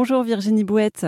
Bonjour 0.00 0.22
Virginie 0.22 0.62
Bouette. 0.62 1.06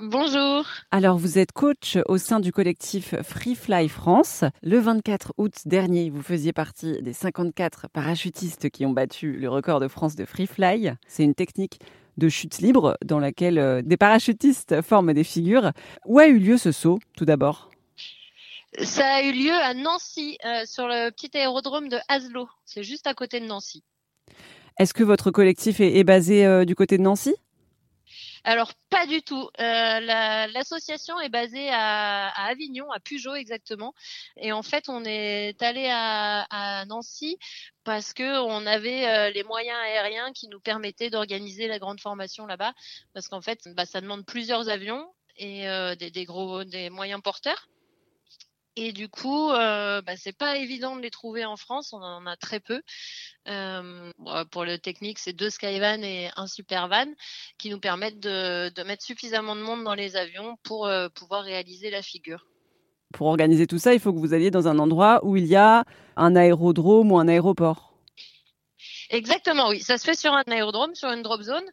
Bonjour. 0.00 0.64
Alors, 0.90 1.18
vous 1.18 1.38
êtes 1.38 1.52
coach 1.52 1.98
au 2.06 2.16
sein 2.16 2.40
du 2.40 2.50
collectif 2.50 3.14
Free 3.20 3.54
Fly 3.54 3.90
France. 3.90 4.44
Le 4.62 4.78
24 4.78 5.34
août 5.36 5.52
dernier, 5.66 6.08
vous 6.08 6.22
faisiez 6.22 6.54
partie 6.54 7.02
des 7.02 7.12
54 7.12 7.88
parachutistes 7.92 8.70
qui 8.70 8.86
ont 8.86 8.92
battu 8.92 9.32
le 9.32 9.50
record 9.50 9.78
de 9.78 9.88
France 9.88 10.16
de 10.16 10.24
Free 10.24 10.46
Fly. 10.46 10.94
C'est 11.06 11.22
une 11.22 11.34
technique 11.34 11.80
de 12.16 12.30
chute 12.30 12.60
libre 12.60 12.96
dans 13.04 13.18
laquelle 13.18 13.58
euh, 13.58 13.82
des 13.82 13.98
parachutistes 13.98 14.80
forment 14.80 15.12
des 15.12 15.22
figures. 15.22 15.72
Où 16.06 16.18
a 16.18 16.28
eu 16.28 16.38
lieu 16.38 16.56
ce 16.56 16.72
saut, 16.72 16.98
tout 17.14 17.26
d'abord? 17.26 17.68
Ça 18.80 19.16
a 19.16 19.22
eu 19.22 19.32
lieu 19.32 19.52
à 19.52 19.74
Nancy, 19.74 20.38
euh, 20.46 20.62
sur 20.64 20.88
le 20.88 21.10
petit 21.10 21.36
aérodrome 21.36 21.90
de 21.90 21.98
Haslo. 22.08 22.48
C'est 22.64 22.84
juste 22.84 23.06
à 23.06 23.12
côté 23.12 23.38
de 23.38 23.44
Nancy. 23.44 23.84
Est-ce 24.78 24.94
que 24.94 25.04
votre 25.04 25.30
collectif 25.30 25.80
est, 25.80 26.04
basé 26.04 26.46
euh, 26.46 26.64
du 26.64 26.74
côté 26.74 26.96
de 26.96 27.02
Nancy? 27.02 27.34
Alors 28.44 28.72
pas 28.90 29.06
du 29.06 29.22
tout. 29.22 29.48
Euh, 29.60 30.00
l'association 30.00 31.20
est 31.20 31.28
basée 31.28 31.68
à, 31.70 32.28
Avignon, 32.46 32.90
à 32.90 32.98
Pujol 32.98 33.36
exactement. 33.36 33.94
Et 34.36 34.52
en 34.52 34.62
fait, 34.62 34.88
on 34.88 35.04
est 35.04 35.60
allé 35.62 35.88
à, 35.90 36.84
Nancy 36.86 37.38
parce 37.84 38.12
que 38.12 38.40
on 38.42 38.66
avait 38.66 39.06
euh, 39.06 39.30
les 39.30 39.44
moyens 39.44 39.78
aériens 39.78 40.32
qui 40.32 40.48
nous 40.48 40.60
permettaient 40.60 41.10
d'organiser 41.10 41.68
la 41.68 41.78
grande 41.78 42.00
formation 42.00 42.46
là-bas. 42.46 42.72
Parce 43.14 43.28
qu'en 43.28 43.40
fait, 43.40 43.60
bah, 43.76 43.86
ça 43.86 44.00
demande 44.00 44.26
plusieurs 44.26 44.68
avions 44.68 45.06
et 45.36 45.68
euh, 45.68 45.94
des, 45.94 46.24
gros, 46.24 46.64
des 46.64 46.90
moyens 46.90 47.22
porteurs. 47.22 47.68
Et 48.76 48.92
du 48.92 49.08
coup, 49.08 49.50
euh, 49.50 50.00
bah, 50.00 50.14
c'est 50.16 50.36
pas 50.36 50.56
évident 50.56 50.96
de 50.96 51.02
les 51.02 51.10
trouver 51.10 51.44
en 51.44 51.56
France. 51.56 51.92
On 51.92 52.02
en 52.02 52.26
a 52.26 52.36
très 52.36 52.58
peu. 52.58 52.80
Euh, 53.48 54.10
pour 54.50 54.64
le 54.64 54.78
technique, 54.78 55.18
c'est 55.18 55.34
deux 55.34 55.50
Skyvan 55.50 56.02
et 56.02 56.30
un 56.36 56.46
Supervan 56.46 57.08
qui 57.58 57.68
nous 57.68 57.78
permettent 57.78 58.20
de, 58.20 58.82
mettre 58.84 59.04
suffisamment 59.04 59.56
de 59.56 59.60
monde 59.60 59.84
dans 59.84 59.94
les 59.94 60.16
avions 60.16 60.56
pour 60.62 60.86
euh, 60.86 61.08
pouvoir 61.10 61.42
réaliser 61.42 61.90
la 61.90 62.00
figure. 62.00 62.46
Pour 63.12 63.26
organiser 63.26 63.66
tout 63.66 63.78
ça, 63.78 63.92
il 63.92 64.00
faut 64.00 64.12
que 64.12 64.18
vous 64.18 64.32
alliez 64.32 64.50
dans 64.50 64.68
un 64.68 64.78
endroit 64.78 65.20
où 65.22 65.36
il 65.36 65.44
y 65.44 65.56
a 65.56 65.84
un 66.16 66.34
aérodrome 66.34 67.12
ou 67.12 67.18
un 67.18 67.28
aéroport. 67.28 67.91
Exactement, 69.12 69.68
oui. 69.68 69.80
Ça 69.80 69.98
se 69.98 70.04
fait 70.04 70.18
sur 70.18 70.32
un 70.32 70.42
aérodrome, 70.50 70.94
sur 70.94 71.10
une 71.10 71.22
drop 71.22 71.42
zone. 71.42 71.64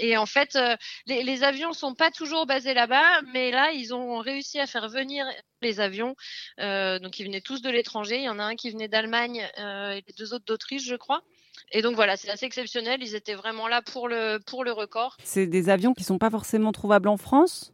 Et 0.00 0.16
en 0.16 0.26
fait, 0.26 0.56
euh, 0.56 0.74
les, 1.06 1.22
les, 1.22 1.44
avions 1.44 1.72
sont 1.72 1.94
pas 1.94 2.10
toujours 2.10 2.44
basés 2.44 2.74
là-bas, 2.74 3.22
mais 3.32 3.52
là, 3.52 3.70
ils 3.70 3.94
ont 3.94 4.18
réussi 4.18 4.58
à 4.58 4.66
faire 4.66 4.88
venir 4.88 5.24
les 5.62 5.78
avions. 5.78 6.16
Euh, 6.58 6.98
donc, 6.98 7.20
ils 7.20 7.24
venaient 7.24 7.40
tous 7.40 7.62
de 7.62 7.70
l'étranger. 7.70 8.16
Il 8.16 8.24
y 8.24 8.28
en 8.28 8.40
a 8.40 8.42
un 8.42 8.56
qui 8.56 8.70
venait 8.70 8.88
d'Allemagne 8.88 9.48
euh, 9.58 9.92
et 9.92 10.02
les 10.06 10.14
deux 10.18 10.34
autres 10.34 10.44
d'Autriche, 10.44 10.84
je 10.84 10.96
crois. 10.96 11.22
Et 11.70 11.82
donc 11.82 11.94
voilà, 11.94 12.16
c'est 12.16 12.30
assez 12.30 12.46
exceptionnel. 12.46 13.00
Ils 13.02 13.14
étaient 13.14 13.34
vraiment 13.34 13.68
là 13.68 13.82
pour 13.82 14.08
le 14.08 14.38
pour 14.46 14.64
le 14.64 14.72
record. 14.72 15.16
C'est 15.22 15.46
des 15.46 15.68
avions 15.68 15.92
qui 15.92 16.04
sont 16.04 16.18
pas 16.18 16.30
forcément 16.30 16.72
trouvables 16.72 17.08
en 17.08 17.16
France? 17.16 17.72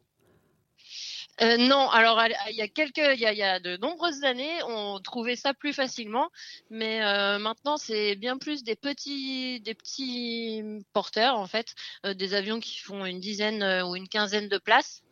Euh, 1.40 1.56
non, 1.58 1.88
alors 1.90 2.22
il 2.50 2.56
y 2.56 2.62
a 2.62 2.68
quelques, 2.68 2.98
il 2.98 3.20
y 3.20 3.42
a, 3.42 3.60
de 3.60 3.76
nombreuses 3.78 4.24
années, 4.24 4.62
on 4.64 5.00
trouvait 5.00 5.36
ça 5.36 5.54
plus 5.54 5.72
facilement, 5.72 6.30
mais 6.70 7.02
euh, 7.04 7.38
maintenant 7.38 7.76
c'est 7.76 8.16
bien 8.16 8.38
plus 8.38 8.62
des 8.64 8.76
petits, 8.76 9.60
des 9.60 9.74
petits 9.74 10.62
porteurs 10.92 11.36
en 11.38 11.46
fait, 11.46 11.74
euh, 12.06 12.14
des 12.14 12.34
avions 12.34 12.60
qui 12.60 12.78
font 12.78 13.04
une 13.04 13.20
dizaine 13.20 13.64
ou 13.84 13.96
une 13.96 14.08
quinzaine 14.08 14.48
de 14.48 14.58
places. 14.58 15.03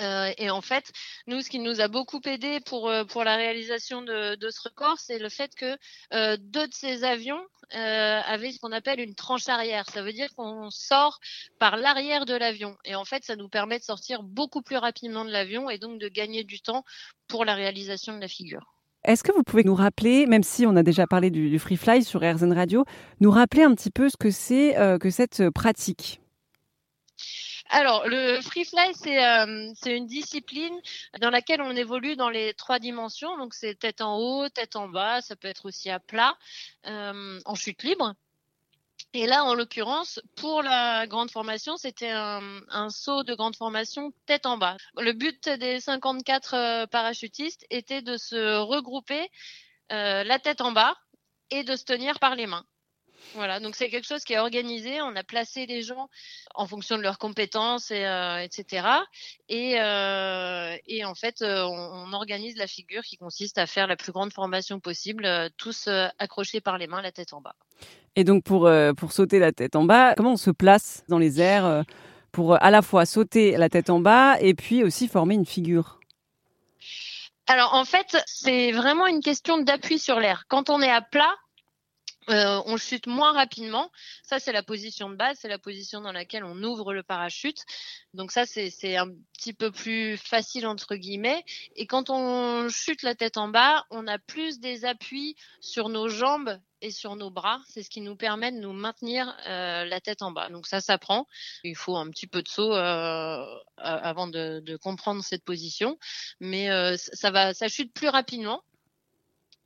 Euh, 0.00 0.32
et 0.38 0.50
en 0.50 0.60
fait, 0.60 0.92
nous, 1.26 1.40
ce 1.40 1.48
qui 1.48 1.58
nous 1.58 1.80
a 1.80 1.88
beaucoup 1.88 2.20
aidé 2.26 2.60
pour, 2.60 2.88
euh, 2.88 3.04
pour 3.04 3.24
la 3.24 3.36
réalisation 3.36 4.02
de, 4.02 4.36
ce 4.50 4.68
record, 4.68 4.98
c'est 4.98 5.18
le 5.18 5.28
fait 5.28 5.54
que 5.54 5.76
deux 6.36 6.66
de 6.66 6.74
ces 6.74 7.04
avions 7.04 7.40
euh, 7.74 8.20
avaient 8.26 8.52
ce 8.52 8.58
qu'on 8.60 8.72
appelle 8.72 9.00
une 9.00 9.14
tranche 9.14 9.48
arrière. 9.48 9.88
Ça 9.90 10.02
veut 10.02 10.12
dire 10.12 10.28
qu'on 10.36 10.70
sort 10.70 11.18
par 11.58 11.76
l'arrière 11.76 12.26
de 12.26 12.34
l'avion. 12.34 12.76
Et 12.84 12.94
en 12.94 13.04
fait, 13.04 13.24
ça 13.24 13.36
nous 13.36 13.48
permet 13.48 13.78
de 13.78 13.84
sortir 13.84 14.22
beaucoup 14.22 14.62
plus 14.62 14.76
rapidement 14.76 15.24
de 15.24 15.30
l'avion 15.30 15.70
et 15.70 15.78
donc 15.78 15.98
de 15.98 16.08
gagner 16.08 16.44
du 16.44 16.60
temps 16.60 16.84
pour 17.28 17.44
la 17.44 17.54
réalisation 17.54 18.14
de 18.14 18.20
la 18.20 18.28
figure. 18.28 18.74
Est-ce 19.04 19.22
que 19.22 19.32
vous 19.32 19.44
pouvez 19.44 19.62
nous 19.62 19.74
rappeler, 19.74 20.26
même 20.26 20.42
si 20.42 20.66
on 20.66 20.74
a 20.74 20.82
déjà 20.82 21.06
parlé 21.06 21.30
du, 21.30 21.48
du 21.48 21.58
Free 21.60 21.76
Fly 21.76 22.02
sur 22.02 22.20
RZN 22.22 22.52
Radio, 22.52 22.84
nous 23.20 23.30
rappeler 23.30 23.62
un 23.62 23.72
petit 23.74 23.90
peu 23.90 24.08
ce 24.08 24.16
que 24.16 24.30
c'est 24.30 24.74
que 25.00 25.10
cette 25.10 25.50
pratique? 25.50 26.20
Alors, 27.70 28.06
le 28.06 28.40
free 28.40 28.64
fly, 28.64 28.92
euh, 29.06 29.72
c'est 29.74 29.96
une 29.96 30.06
discipline 30.06 30.80
dans 31.20 31.30
laquelle 31.30 31.60
on 31.60 31.74
évolue 31.74 32.16
dans 32.16 32.30
les 32.30 32.54
trois 32.54 32.78
dimensions. 32.78 33.36
Donc, 33.38 33.54
c'est 33.54 33.74
tête 33.74 34.00
en 34.00 34.16
haut, 34.18 34.48
tête 34.48 34.76
en 34.76 34.88
bas, 34.88 35.20
ça 35.20 35.36
peut 35.36 35.48
être 35.48 35.66
aussi 35.66 35.90
à 35.90 35.98
plat, 35.98 36.36
euh, 36.86 37.40
en 37.44 37.54
chute 37.54 37.82
libre. 37.82 38.14
Et 39.12 39.26
là, 39.26 39.44
en 39.44 39.54
l'occurrence, 39.54 40.20
pour 40.36 40.62
la 40.62 41.06
grande 41.06 41.30
formation, 41.30 41.76
c'était 41.76 42.10
un, 42.10 42.90
saut 42.90 43.22
de 43.22 43.34
grande 43.34 43.56
formation 43.56 44.12
tête 44.26 44.46
en 44.46 44.58
bas. 44.58 44.76
Le 44.98 45.12
but 45.12 45.48
des 45.48 45.80
54 45.80 46.54
euh, 46.54 46.86
parachutistes 46.86 47.66
était 47.70 48.02
de 48.02 48.16
se 48.16 48.58
regrouper 48.58 49.30
la 49.90 50.38
tête 50.40 50.60
en 50.60 50.72
bas 50.72 50.96
et 51.50 51.62
de 51.62 51.76
se 51.76 51.84
tenir 51.84 52.18
par 52.18 52.34
les 52.34 52.46
mains. 52.46 52.66
Voilà, 53.34 53.60
donc 53.60 53.74
c'est 53.74 53.88
quelque 53.88 54.06
chose 54.06 54.24
qui 54.24 54.32
est 54.32 54.38
organisé. 54.38 55.00
On 55.02 55.14
a 55.16 55.22
placé 55.22 55.66
les 55.66 55.82
gens 55.82 56.08
en 56.54 56.66
fonction 56.66 56.96
de 56.96 57.02
leurs 57.02 57.18
compétences, 57.18 57.90
et, 57.90 58.04
euh, 58.04 58.38
etc. 58.38 58.86
Et, 59.48 59.80
euh, 59.80 60.76
et, 60.86 61.04
en 61.04 61.14
fait, 61.14 61.42
euh, 61.42 61.64
on, 61.64 62.12
organise 62.12 62.56
la 62.56 62.66
figure 62.66 63.02
qui 63.02 63.16
consiste 63.16 63.58
à 63.58 63.66
faire 63.66 63.86
la 63.86 63.96
plus 63.96 64.12
grande 64.12 64.32
formation 64.32 64.80
possible, 64.80 65.28
tous 65.58 65.88
accrochés 66.18 66.60
par 66.60 66.78
les 66.78 66.86
mains, 66.86 67.02
la 67.02 67.12
tête 67.12 67.34
en 67.34 67.40
bas. 67.40 67.54
Et 68.14 68.24
donc 68.24 68.42
pour, 68.44 68.70
pour 68.96 69.12
sauter 69.12 69.38
la 69.38 69.52
tête 69.52 69.76
en 69.76 69.84
bas, 69.84 70.14
comment 70.14 70.32
on 70.32 70.38
se 70.38 70.50
place 70.50 71.04
dans 71.08 71.18
les 71.18 71.40
airs 71.42 71.84
pour 72.32 72.62
à 72.62 72.70
la 72.70 72.80
fois 72.80 73.04
sauter 73.04 73.56
la 73.58 73.68
tête 73.68 73.90
en 73.90 74.00
bas 74.00 74.40
et 74.40 74.54
puis 74.54 74.82
aussi 74.82 75.08
former 75.08 75.34
une 75.34 75.44
figure? 75.44 76.00
Alors 77.46 77.74
en 77.74 77.84
fait, 77.84 78.16
c'est 78.26 78.72
vraiment 78.72 79.06
une 79.06 79.20
question 79.20 79.58
d'appui 79.58 79.98
sur 79.98 80.18
l'air. 80.18 80.44
Quand 80.48 80.70
on 80.70 80.80
est 80.80 80.90
à 80.90 81.02
plat, 81.02 81.34
euh, 82.28 82.60
on 82.66 82.76
chute 82.76 83.06
moins 83.06 83.32
rapidement. 83.32 83.90
Ça, 84.22 84.38
c'est 84.38 84.52
la 84.52 84.62
position 84.62 85.08
de 85.08 85.14
base, 85.14 85.38
c'est 85.40 85.48
la 85.48 85.58
position 85.58 86.00
dans 86.00 86.12
laquelle 86.12 86.44
on 86.44 86.62
ouvre 86.62 86.92
le 86.92 87.02
parachute. 87.02 87.64
Donc 88.14 88.32
ça, 88.32 88.46
c'est 88.46 88.96
un 88.96 89.08
petit 89.34 89.52
peu 89.52 89.70
plus 89.70 90.16
facile 90.16 90.66
entre 90.66 90.96
guillemets. 90.96 91.44
Et 91.76 91.86
quand 91.86 92.10
on 92.10 92.68
chute 92.68 93.02
la 93.02 93.14
tête 93.14 93.36
en 93.36 93.48
bas, 93.48 93.84
on 93.90 94.06
a 94.06 94.18
plus 94.18 94.58
des 94.58 94.84
appuis 94.84 95.36
sur 95.60 95.88
nos 95.88 96.08
jambes 96.08 96.58
et 96.80 96.90
sur 96.90 97.14
nos 97.14 97.30
bras. 97.30 97.60
C'est 97.68 97.82
ce 97.82 97.90
qui 97.90 98.00
nous 98.00 98.16
permet 98.16 98.50
de 98.50 98.58
nous 98.58 98.72
maintenir 98.72 99.34
euh, 99.46 99.84
la 99.84 100.00
tête 100.00 100.22
en 100.22 100.32
bas. 100.32 100.48
Donc 100.48 100.66
ça, 100.66 100.80
ça 100.80 100.98
prend. 100.98 101.28
Il 101.62 101.76
faut 101.76 101.96
un 101.96 102.10
petit 102.10 102.26
peu 102.26 102.42
de 102.42 102.48
saut 102.48 102.74
euh, 102.74 103.44
avant 103.76 104.26
de, 104.26 104.60
de, 104.60 104.76
comprendre 104.76 105.22
cette 105.22 105.44
position, 105.44 105.98
mais 106.40 106.68
ça 106.96 107.30
va, 107.30 107.54
ça 107.54 107.68
chute 107.68 107.92
plus 107.92 108.08
rapidement 108.08 108.62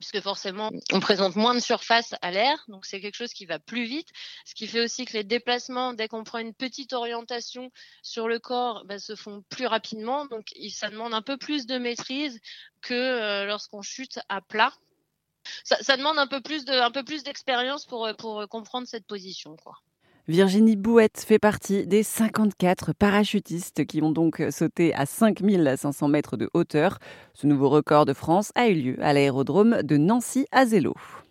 puisque 0.01 0.21
forcément 0.21 0.71
on 0.91 0.99
présente 0.99 1.35
moins 1.35 1.53
de 1.53 1.59
surface 1.59 2.15
à 2.21 2.31
l'air, 2.31 2.65
donc 2.67 2.85
c'est 2.85 2.99
quelque 2.99 3.15
chose 3.15 3.33
qui 3.33 3.45
va 3.45 3.59
plus 3.59 3.85
vite, 3.85 4.09
ce 4.45 4.55
qui 4.55 4.67
fait 4.67 4.81
aussi 4.81 5.05
que 5.05 5.13
les 5.13 5.23
déplacements, 5.23 5.93
dès 5.93 6.07
qu'on 6.07 6.23
prend 6.23 6.39
une 6.39 6.55
petite 6.55 6.91
orientation 6.93 7.71
sur 8.01 8.27
le 8.27 8.39
corps, 8.39 8.83
bah, 8.85 8.97
se 8.97 9.15
font 9.15 9.43
plus 9.49 9.67
rapidement, 9.67 10.25
donc 10.25 10.47
ça 10.71 10.89
demande 10.89 11.13
un 11.13 11.21
peu 11.21 11.37
plus 11.37 11.67
de 11.67 11.77
maîtrise 11.77 12.39
que 12.81 12.93
euh, 12.93 13.45
lorsqu'on 13.45 13.83
chute 13.83 14.19
à 14.27 14.41
plat. 14.41 14.73
Ça, 15.63 15.77
ça, 15.81 15.97
demande 15.97 16.17
un 16.19 16.27
peu 16.27 16.41
plus 16.41 16.65
de, 16.65 16.91
peu 16.91 17.03
plus 17.03 17.23
d'expérience 17.23 17.85
pour, 17.85 18.09
pour 18.17 18.47
comprendre 18.49 18.87
cette 18.87 19.07
position, 19.07 19.55
quoi. 19.55 19.75
Virginie 20.27 20.75
Bouette 20.75 21.25
fait 21.27 21.39
partie 21.39 21.87
des 21.87 22.03
54 22.03 22.93
parachutistes 22.93 23.85
qui 23.85 24.03
ont 24.03 24.11
donc 24.11 24.41
sauté 24.51 24.93
à 24.93 25.07
5500 25.07 26.07
mètres 26.09 26.37
de 26.37 26.47
hauteur. 26.53 26.99
Ce 27.33 27.47
nouveau 27.47 27.69
record 27.69 28.05
de 28.05 28.13
France 28.13 28.51
a 28.53 28.67
eu 28.67 28.75
lieu 28.75 28.95
à 29.01 29.13
l'aérodrome 29.13 29.81
de 29.81 29.97
Nancy-Azelo. 29.97 30.93